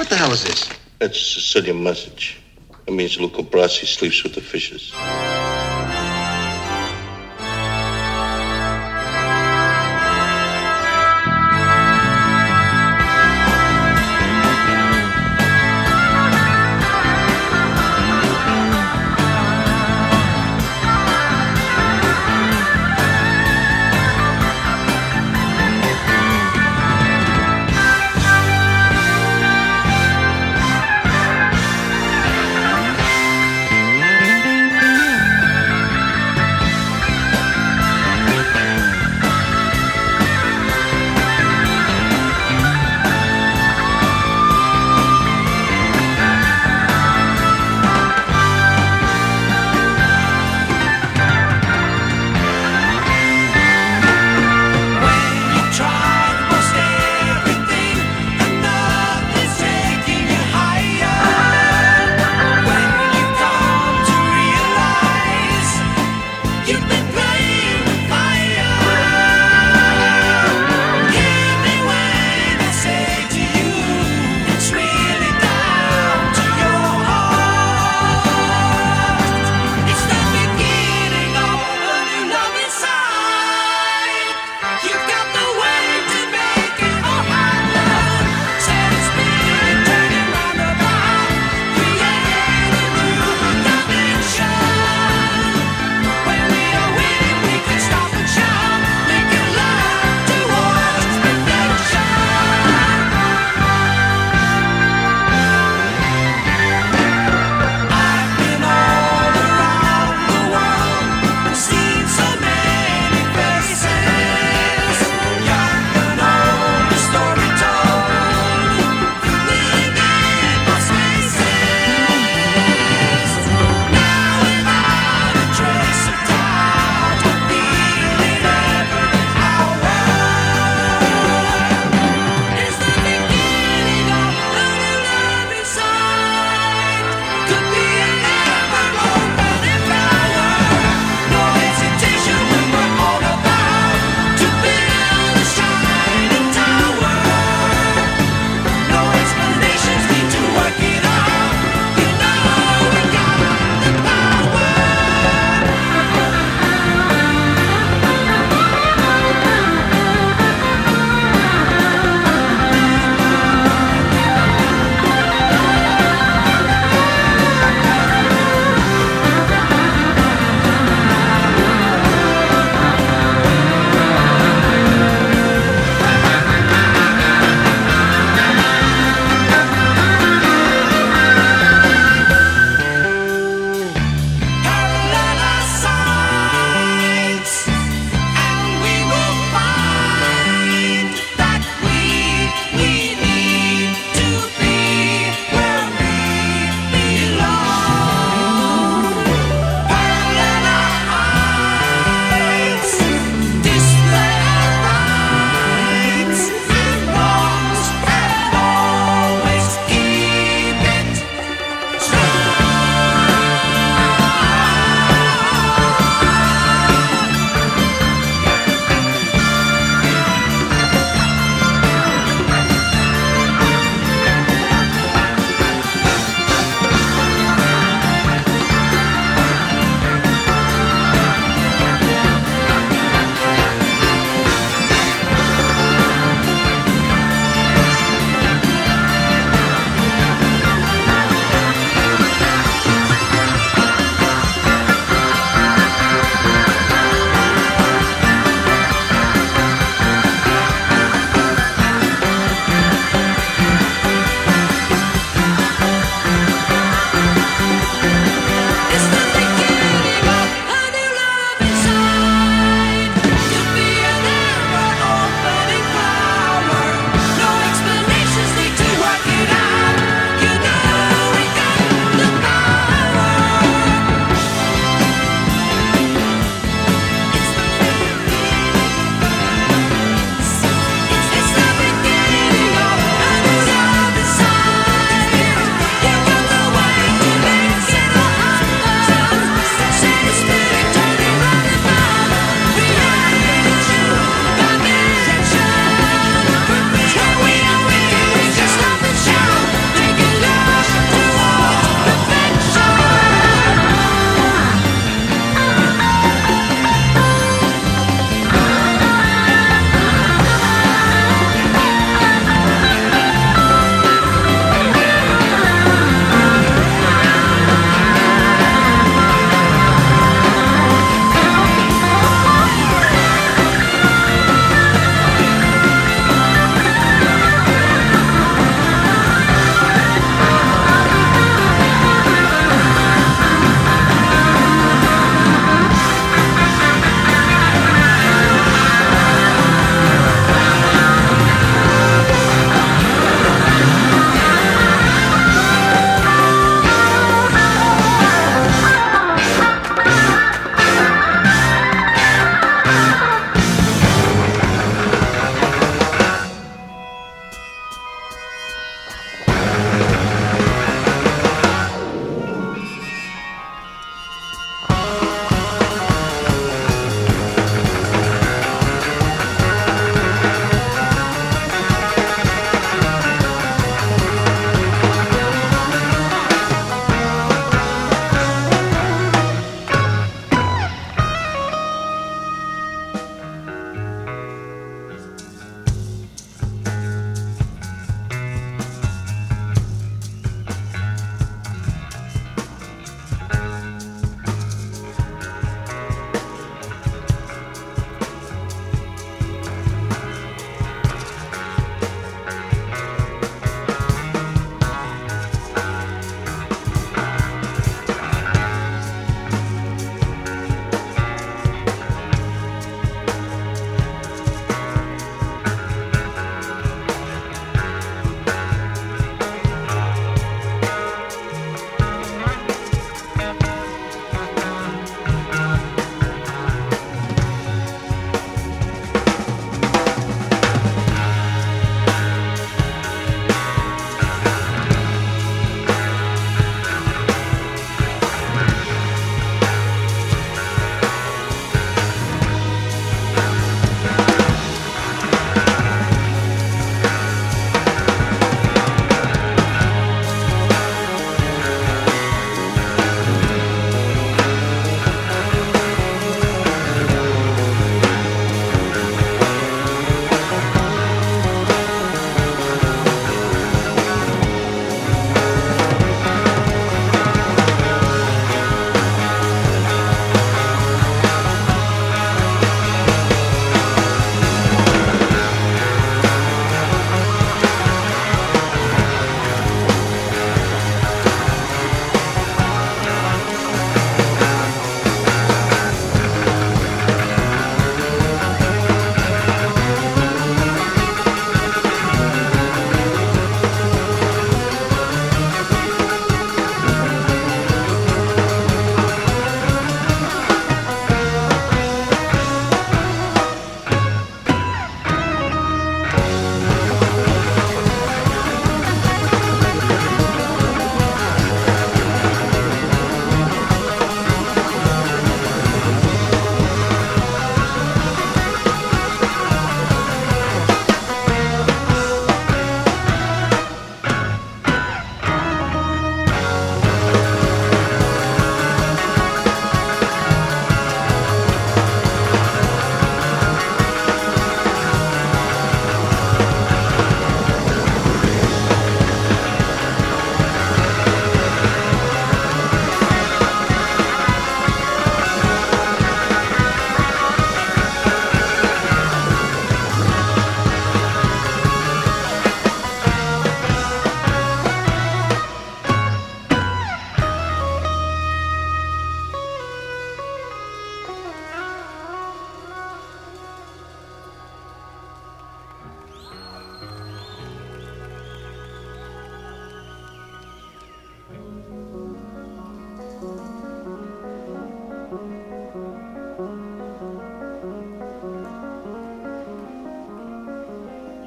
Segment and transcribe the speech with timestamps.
[0.00, 0.70] What the hell is this?
[0.98, 2.40] That's a Sicilian message.
[2.86, 4.94] It means Luca Brasi sleeps with the fishes.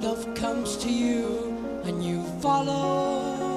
[0.03, 3.52] love comes to you and you follow.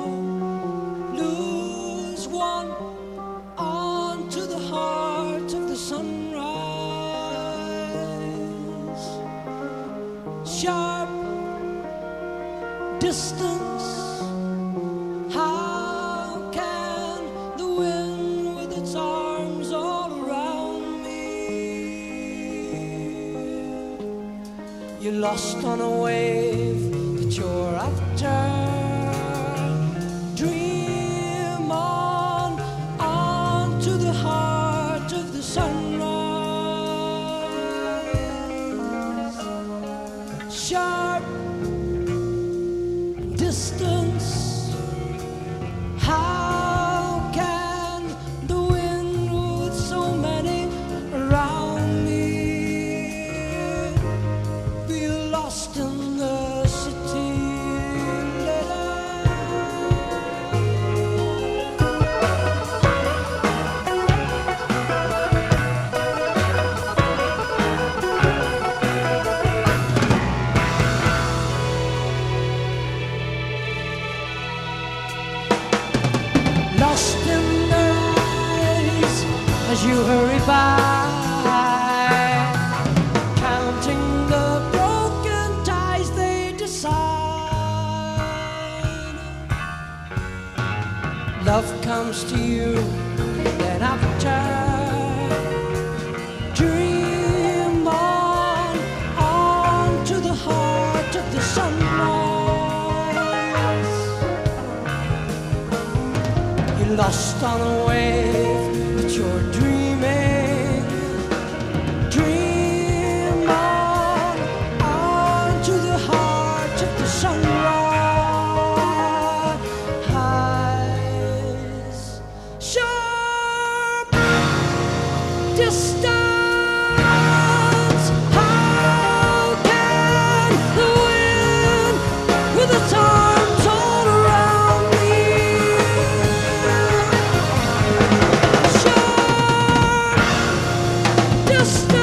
[141.59, 141.96] just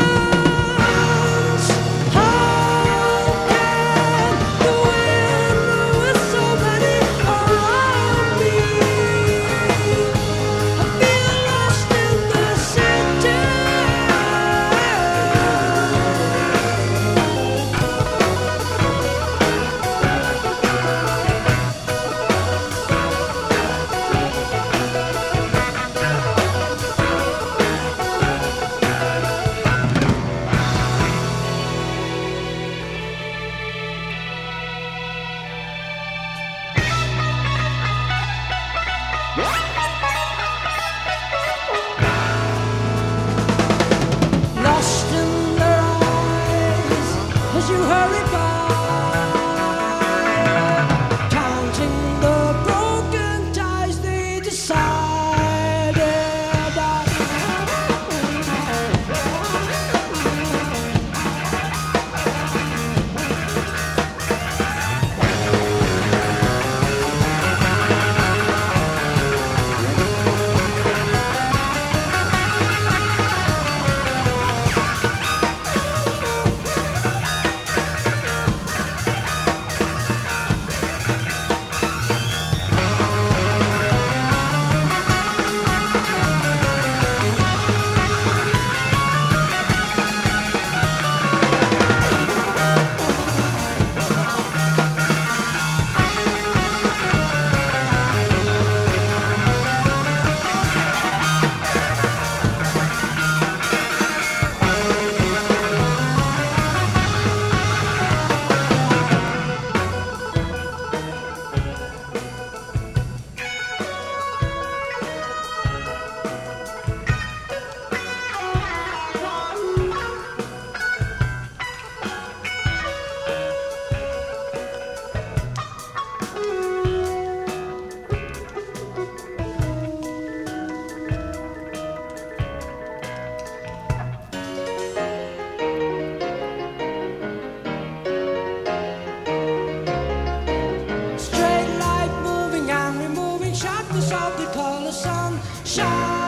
[145.13, 146.22] sun shine.